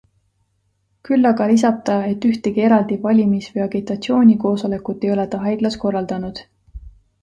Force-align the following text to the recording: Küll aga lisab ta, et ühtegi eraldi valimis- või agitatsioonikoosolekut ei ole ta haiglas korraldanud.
Küll 1.09 1.29
aga 1.31 1.47
lisab 1.51 1.77
ta, 1.91 1.97
et 2.13 2.25
ühtegi 2.31 2.65
eraldi 2.71 2.99
valimis- 3.05 3.53
või 3.53 3.65
agitatsioonikoosolekut 3.69 5.09
ei 5.09 5.17
ole 5.19 5.31
ta 5.37 5.47
haiglas 5.49 5.83
korraldanud. 5.87 6.47